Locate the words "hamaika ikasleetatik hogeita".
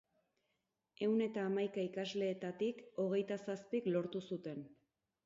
1.49-3.39